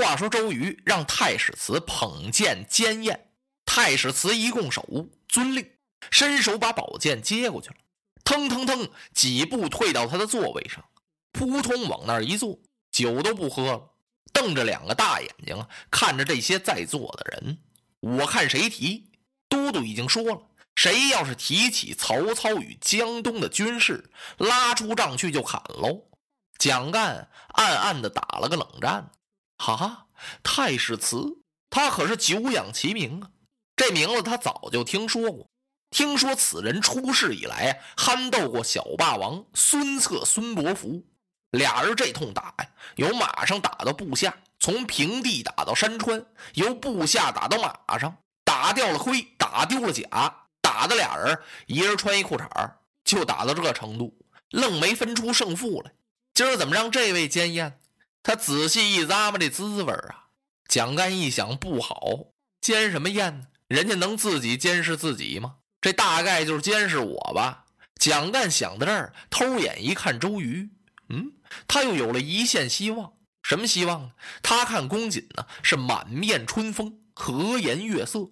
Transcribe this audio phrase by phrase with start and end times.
[0.00, 3.28] 话说周瑜让太史慈捧剑监验，
[3.66, 5.70] 太史慈一拱手遵令，
[6.10, 7.76] 伸手把宝剑接过去了，
[8.24, 10.82] 腾腾腾几步退到他的座位上，
[11.32, 12.58] 扑通往那儿一坐，
[12.90, 13.90] 酒都不喝了，
[14.32, 17.58] 瞪着两个大眼睛啊，看着这些在座的人。
[18.00, 19.10] 我看谁提，
[19.50, 20.40] 都督已经说了，
[20.76, 26.04] 谁要是提起曹操与江东的军事，拉出帐去就砍喽。
[26.56, 29.10] 蒋干暗暗的打了个冷战。
[29.60, 30.06] 哈，
[30.42, 31.38] 太史慈，
[31.68, 33.28] 他可是久仰其名啊！
[33.76, 35.46] 这名字他早就听说过。
[35.90, 41.04] 听说此人出世以来啊，憨斗过小霸王孙策、孙伯符，
[41.50, 46.24] 俩人这通打呀，由马上打到部下，从平地打到山川，
[46.54, 52.72] 由部下打到马上，打掉了盔，打丢了甲，打的俩人一人穿一裤衩
[53.04, 54.16] 就打到这程度，
[54.50, 55.92] 愣没分出胜负来。
[56.32, 57.79] 今儿怎么让这位监验？
[58.22, 60.26] 他仔细一咂摸这滋味啊，
[60.68, 62.26] 蒋干一想不好，
[62.60, 63.46] 监什么验呢？
[63.68, 65.56] 人家能自己监视自己吗？
[65.80, 67.64] 这大概就是监视我吧。
[67.96, 70.68] 蒋干想到这儿，偷眼一看周瑜，
[71.08, 71.32] 嗯，
[71.68, 73.12] 他又有了一线希望。
[73.42, 74.12] 什么希望呢？
[74.42, 78.30] 他看公瑾呢是满面春风，和颜悦色。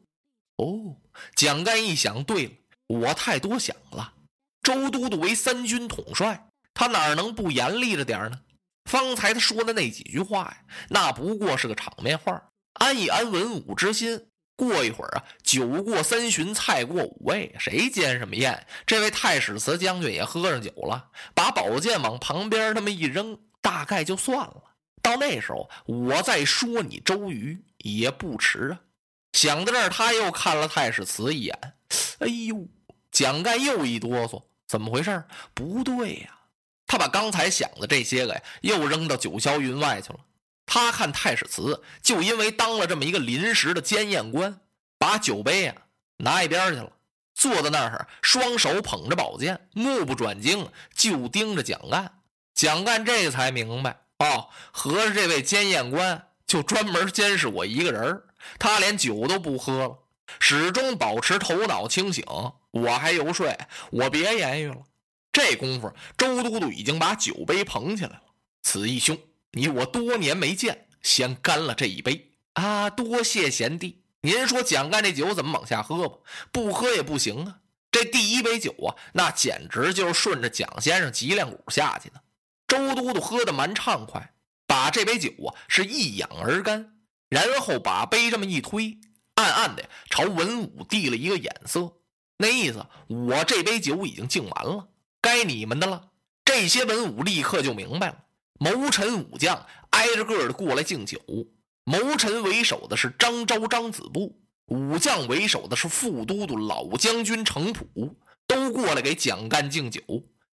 [0.57, 0.97] 哦，
[1.35, 2.53] 蒋干一想，对了，
[2.87, 4.13] 我太多想了。
[4.63, 8.41] 周都督为三军统帅，他哪能不严厉着点呢？
[8.89, 10.57] 方才他说的那几句话呀，
[10.89, 14.25] 那不过是个场面话，安一安文武之心。
[14.57, 18.67] 过一会儿啊，酒过三巡，菜过五味，谁监什么宴？
[18.85, 24.61] 这位太史慈将军也喝上酒了，把宝剑往旁边那么一扔，大概就算了。
[25.01, 28.81] 到那时候，我再说你周瑜也不迟啊。
[29.33, 31.57] 想到这儿，他又看了太史慈一眼，
[32.19, 32.67] 哎呦，
[33.13, 35.23] 蒋干又一哆嗦，怎么回事？
[35.55, 36.38] 不对呀。
[36.89, 40.19] 他把刚才想的这些个呀，又扔到九霄云外去了。
[40.67, 44.61] 他看太史慈就因为当了这么一个临时的监验官，
[44.99, 45.75] 把酒杯呀
[46.17, 46.93] 拿一边去了，
[47.35, 52.13] 坐在那儿，双手捧着宝剑，目不转睛，就盯着蒋干。
[52.55, 58.23] 蒋干这才明白，哦，合着这位监验官就专门监视我一个人
[58.59, 59.99] 他连酒都不喝了，
[60.41, 62.25] 始终保持头脑清醒。
[62.73, 63.57] 我还游说，
[63.91, 64.77] 我别言语了。
[65.39, 68.23] 这功夫，周都督已经把酒杯捧起来了。
[68.61, 69.17] 此义兄，
[69.53, 72.91] 你我多年没见，先干了这一杯啊！
[72.91, 74.03] 多谢贤弟。
[74.23, 76.17] 您说蒋干这酒怎么往下喝吧？
[76.51, 77.61] 不喝也不行啊。
[77.93, 82.21] 这第一杯酒啊，那简直就是顺着蒋先生脊梁骨下去的。
[82.67, 84.35] 周都督喝的蛮畅快，
[84.67, 86.99] 把这杯酒啊是一仰而干，
[87.29, 88.99] 然后把杯这么一推，
[89.37, 91.93] 暗暗的朝文武递了一个眼色，
[92.39, 94.89] 那意思我这杯酒已经敬完了。
[95.39, 96.09] 该你们的了。
[96.45, 98.25] 这些文武立刻就明白了。
[98.59, 101.21] 谋臣武将挨着个的过来敬酒。
[101.85, 108.17] 谋臣为首的是张昭、张子布，武将为首的是副都督老将军程普，
[108.47, 110.03] 都过来给蒋干敬酒。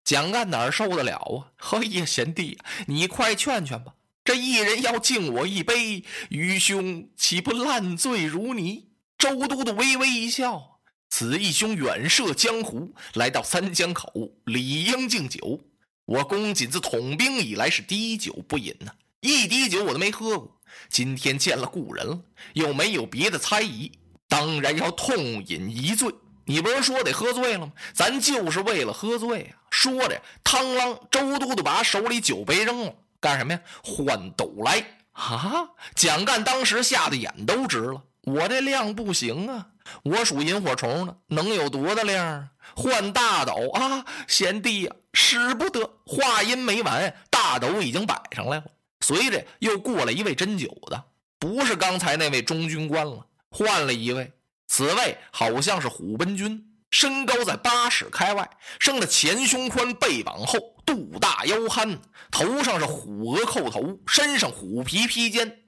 [0.03, 1.51] 蒋干哪受得了啊？
[1.57, 3.93] 哎呀，贤弟，你快劝劝吧。
[4.23, 8.89] 这一人要敬我一杯，愚兄岂不烂醉如泥？
[9.17, 10.70] 周都督微微一笑。
[11.11, 15.59] 此义兄远涉江湖，来到三江口，理应敬酒。
[16.05, 20.57] 我公瑾自统兵以来是滴酒不饮呐，一滴酒我都没喝过。
[20.89, 22.19] 今天见了故人了，
[22.53, 23.91] 又没有别的猜疑，
[24.29, 26.11] 当然要痛饮一醉。
[26.45, 27.73] 你不是说得喝醉了吗？
[27.93, 29.57] 咱就是为了喝醉啊！
[29.69, 33.61] 说着，汤啷，周都督把手里酒杯扔了，干什么呀？
[33.83, 35.67] 换斗来啊！
[35.93, 39.67] 蒋干当时吓得眼都直了，我这量不行啊！
[40.03, 42.49] 我属萤火虫的，能有多大量啊？
[42.75, 45.89] 换大斗啊，贤弟呀，使不得！
[46.05, 48.65] 话音没完，大斗已经摆上来了。
[48.99, 51.03] 随着又过来一位斟酒的，
[51.39, 54.31] 不是刚才那位中军官了，换了一位。
[54.67, 58.47] 此位好像是虎贲军，身高在八尺开外，
[58.79, 61.99] 生的前胸宽，背膀厚，肚大腰憨，
[62.29, 65.60] 头上是虎额扣头，身上虎皮披肩。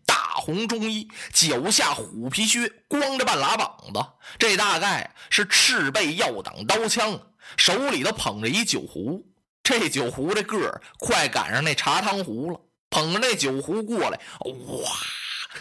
[0.44, 4.06] 红中衣，脚下虎皮靴，光着半拉膀子，
[4.38, 7.17] 这大概是赤背要挡刀枪，
[7.56, 9.26] 手里头捧着一酒壶，
[9.64, 12.59] 这酒壶这个儿快赶上那茶汤壶了，
[12.90, 14.91] 捧着那酒壶过来，哇，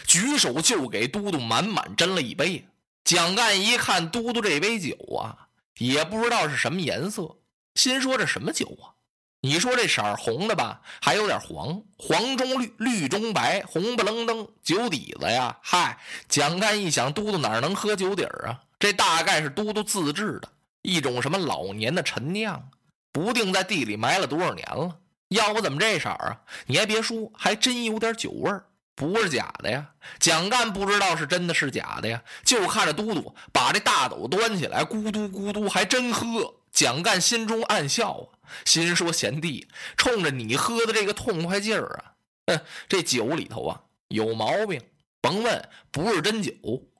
[0.04, 2.66] 举手就给都督满满斟了一杯。
[3.04, 5.46] 蒋干一看都督这杯酒啊，
[5.78, 7.36] 也不知道是什么颜色，
[7.76, 8.98] 心说这什么酒啊？
[9.44, 15.58] 你说这色儿红的吧，还有点黄，黄中绿，绿中白，红不愣登，酒底子呀！
[15.60, 15.98] 嗨，
[16.28, 18.60] 蒋干一想，都督哪能喝酒底儿啊？
[18.78, 20.48] 这大概是都督自制的
[20.82, 22.70] 一种什么老年的陈酿，
[23.10, 24.96] 不定在地里埋了多少年了。
[25.30, 26.40] 要不怎么这色儿啊？
[26.66, 28.64] 你还别说，还真有点酒味儿。
[28.94, 29.88] 不是假的呀。
[30.20, 36.54] 蒋干不知道是真的是假的呀，就看着都督把这大斗端起来，咕嘟咕嘟，还真喝。
[36.72, 38.28] 蒋干心中暗笑啊，
[38.64, 42.12] 心说贤弟，冲着你喝的这个痛快劲儿啊，
[42.46, 44.80] 哼，这酒里头啊有毛病。
[45.20, 46.52] 甭问，不是真酒，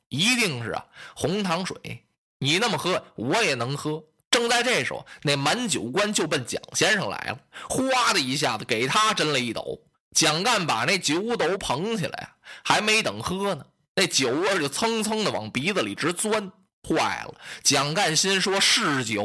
[0.09, 0.87] 一定是啊
[1.17, 2.05] 红糖水。
[2.39, 4.05] 你那么喝，我也能喝。
[4.31, 9.83] 正在这时候，那满酒官就奔蒋先生来了，哗的一下子给他斟了一斗。
[10.15, 13.67] 蒋干把那酒斗捧起来，还没等喝呢，
[13.97, 16.53] 那酒味就蹭蹭的往鼻子里直钻。
[16.89, 17.35] 坏了！
[17.63, 19.25] 蒋干心说是酒，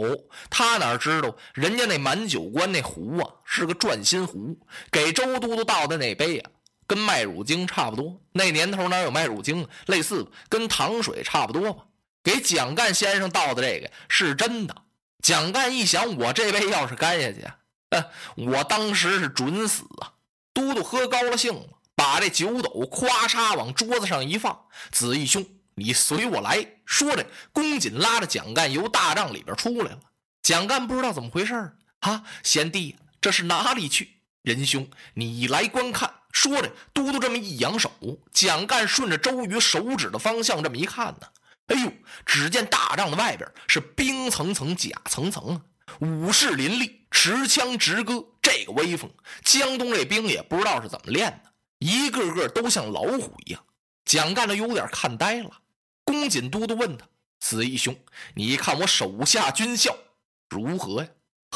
[0.50, 4.60] 他哪知道人家那满酒官那壶啊是个转心壶，
[4.92, 6.52] 给周都督倒的那杯啊，
[6.86, 8.22] 跟麦乳精差不多。
[8.34, 9.68] 那年头哪有麦乳精？
[9.88, 11.86] 类似跟糖水差不多吧。
[12.24, 14.76] 给蒋干先生倒的这个是真的。
[15.24, 17.44] 蒋干一想，我这杯要是干下去，
[18.36, 20.14] 我当时是准死啊！
[20.54, 25.44] 都督喝高了兴了，把这酒斗咵嚓往桌子上一放，子义兄。
[25.80, 30.00] 你随我来说着，公瑾拉着蒋干由大帐里边出来了。
[30.42, 31.54] 蒋干不知道怎么回事
[32.00, 32.24] 啊！
[32.42, 34.10] 贤弟，这是哪里去？
[34.42, 36.12] 仁兄，你来观看。
[36.32, 37.92] 说着，都督这么一扬手，
[38.34, 41.28] 蒋干顺着周瑜手指的方向这么一看呢，
[41.68, 41.92] 哎呦，
[42.26, 45.62] 只见大帐的外边是冰层层、甲层层啊，
[46.00, 49.12] 武士林立，持枪直戈，这个威风！
[49.44, 53.64] 江东这兵也不知道是怎么练的，一个个都像老虎一样。
[54.06, 55.52] 蒋干都有点看呆了。
[56.08, 57.06] 公瑾都督问他
[57.40, 57.94] ：“子义兄，
[58.34, 59.96] 你看我手下军校
[60.50, 61.10] 如何呀？”“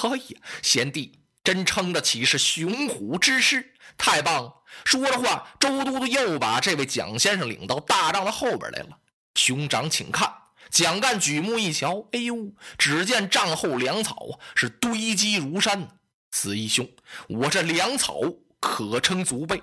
[0.03, 4.53] 哎呀，贤弟真称得起是雄虎之师，太棒了！”
[4.83, 8.99] 说着话，周都督又把这位蒋先生领到大帐的后边来了。
[9.35, 10.33] 兄长，请看。
[10.69, 15.99] 蒋干举目一瞧，哎呦，只见帐后粮草啊是堆积如山。
[16.29, 16.89] 子义兄，
[17.27, 18.19] 我这粮草
[18.59, 19.61] 可称足备。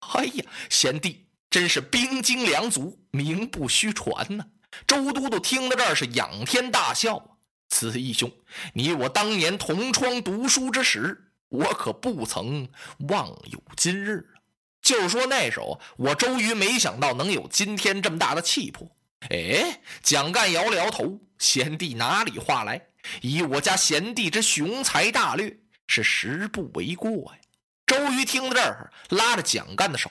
[0.00, 1.27] 哎呀，贤弟。
[1.50, 4.44] 真是兵精粮足，名不虚传呐！
[4.86, 7.38] 周都督听到这儿是仰天大笑。
[7.70, 8.30] 此义兄，
[8.74, 12.68] 你我当年同窗读书之时，我可不曾
[13.08, 14.40] 忘有今日啊！
[14.82, 18.90] 就说那时候，我周瑜没想到能有今天这么大的气魄。
[19.30, 22.88] 哎，蒋干摇了摇头，贤弟哪里话来？
[23.22, 27.40] 以我家贤弟之雄才大略，是实不为过呀。
[27.86, 30.10] 周瑜听到这儿，拉着蒋干的手。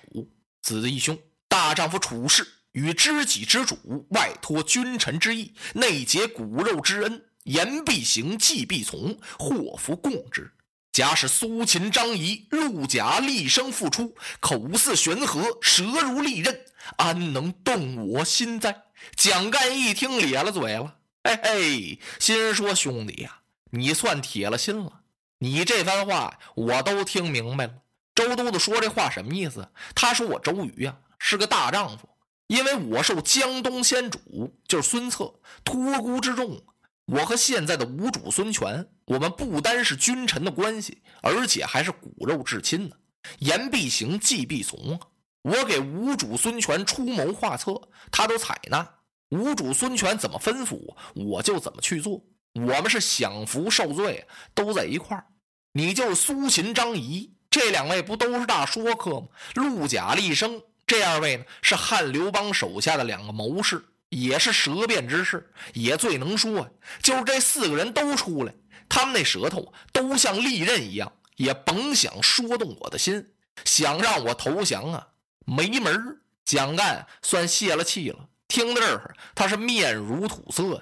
[0.62, 1.18] 子义兄，
[1.48, 10.52] 大丈夫处事与知己之主，外托君臣之义，内结骨肉之恩，言必行，计必从，祸福共之。
[10.92, 16.60] 假使苏秦、张仪、陆贾厉声复出，口似悬河，舌如利刃，
[16.98, 18.84] 安能动我心哉？
[19.16, 25.02] 蒋干一听，咧了嘴了，嘿嘿，心说兄弟呀，你算铁了心了，
[25.38, 27.74] 你这番话我都听明白了。
[28.16, 29.70] 周都督说这话什么意思？
[29.94, 32.08] 他说我周瑜呀是个大丈夫，
[32.48, 34.20] 因为我受江东先主
[34.68, 35.34] 就是孙策
[35.64, 36.62] 托孤之重。
[37.06, 42.96] 我和现在的吴主孙权，我们不单是君臣的关系，而且还是骨肉至亲呢。
[43.40, 45.00] 言必行，计必从啊！
[45.44, 47.82] 我给吴主孙权出谋划策，
[48.12, 48.96] 他都采纳。
[49.30, 52.22] 吴主孙权怎么吩咐我，我就怎么去做。
[52.54, 55.26] 我们是享福受罪，都在一块儿。
[55.74, 57.34] 你就是苏秦、张仪。
[57.50, 59.28] 这两位不都是大说客吗？
[59.56, 66.70] 陆贾、厉生这二位呢，是汉刘邦手下的两个谋士，也是舌辩之士，也最能说。
[67.04, 68.54] 就是这四个人都出来，
[68.88, 73.34] 他们那舌头都像利刃一样，也甭想说动我的心，
[73.66, 75.08] 想让我投降啊，
[75.46, 80.82] 没门蒋干算泄了气了，听到这儿，他是面如土色呀。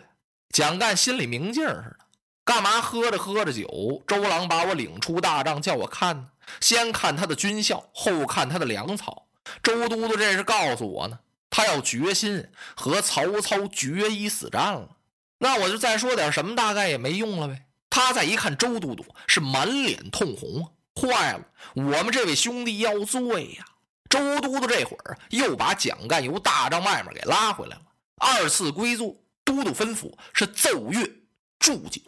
[0.49, 1.97] 蒋干心里明镜似的。
[2.43, 6.27] 干嘛喝着喝着酒，周郎把我领出大帐，叫我看呢？
[6.61, 9.23] 先看他的军校，后看他的粮草。
[9.63, 14.97] 周都督这是告诉我呢，他要决心和曹操决一死战了。
[15.37, 17.65] 那我就再说点什么，大概也没用了呗。
[17.89, 20.71] 他再一看周都督，是满脸通红啊！
[20.95, 23.65] 坏了，我们这位兄弟要罪呀！
[24.09, 27.81] 周都督这会儿又把蒋干由大帐外面给拉回来了，
[28.17, 31.09] 二次归坐，都督吩咐是奏乐。
[31.59, 32.01] 祝酒，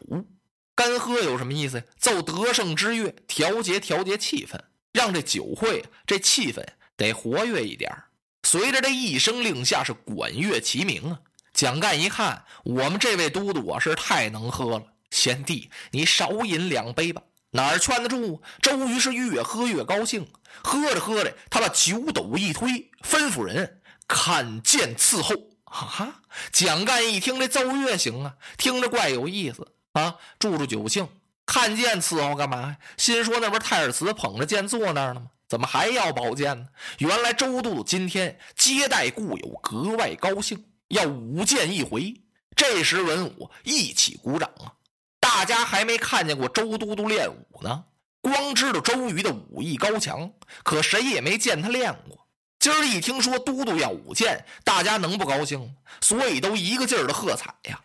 [0.75, 1.84] 干喝有什么意思呀？
[1.98, 4.60] 奏得胜之乐，调节调节气氛，
[4.94, 6.65] 让这酒会这气氛
[6.98, 7.96] 得活跃一点
[8.44, 11.20] 随着这一声令下，是管乐齐鸣啊！
[11.54, 18.42] 蒋干一看，我们这位都督啊是太能喝了，贤弟你少饮两杯吧，哪儿劝得住？
[18.62, 20.27] 周瑜是越喝越高兴，
[20.63, 25.36] 喝着喝着，他把酒斗一推，吩咐人看剑伺候。
[25.66, 26.22] 哈哈！
[26.54, 31.10] 蒋干一听这奏乐行啊，听着怪有意思啊，助助酒兴。
[31.46, 32.77] 看剑伺候干嘛呀？
[32.96, 35.27] 心说那不是太史慈捧着剑坐那儿呢吗？
[35.48, 36.68] 怎么还要宝剑呢？
[36.98, 42.13] 原来周都督今天接待故友，格外高兴，要舞剑一回。
[42.56, 44.74] 这时文武一起鼓掌啊！
[45.20, 47.86] 大家还没看见过周都督练武呢，
[48.20, 50.32] 光知道周瑜的武艺高强，
[50.63, 52.27] 可谁也没见他练过。
[52.60, 55.68] 今儿一听说都督要舞剑，大家能不高兴吗？
[56.01, 57.80] 所以都一个劲儿的喝彩呀！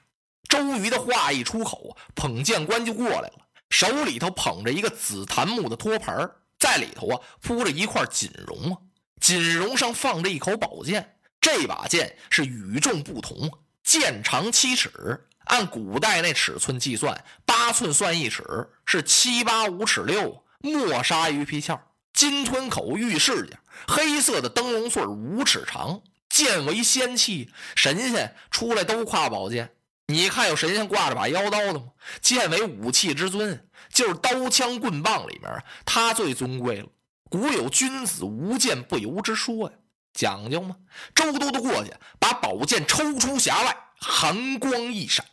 [0.48, 6.28] 周瑜的话一出口，捧剑官就过来了，手里头捧着一个紫檀木的托盘
[6.62, 8.78] 在里头啊铺着一块锦绒啊，
[9.20, 11.16] 锦绒上放着一口宝剑。
[11.40, 13.50] 这把剑是与众不同，
[13.82, 18.44] 剑长七尺，按古代那尺寸计算，八寸算一尺，
[18.86, 21.80] 是七八五尺六，墨纱鱼皮鞘，
[22.14, 26.00] 金吞口玉饰件，黑色的灯笼穗五尺长，
[26.30, 29.74] 剑为仙器，神仙出来都挎宝剑。
[30.06, 31.86] 你看有神仙挂着把腰刀的吗？
[32.20, 33.68] 剑为武器之尊。
[33.92, 36.88] 就是刀枪棍棒里面，他最尊贵了。
[37.28, 39.76] 古有君子无剑不由之说呀，
[40.14, 40.76] 讲究吗？
[41.14, 45.26] 周都督过去，把宝剑抽出匣外，寒光一闪，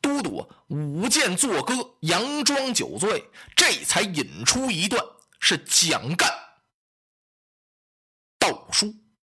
[0.00, 5.00] 都督舞剑作歌，佯装酒醉，这才引出一段
[5.38, 6.28] 是蒋干
[8.40, 8.92] 道书。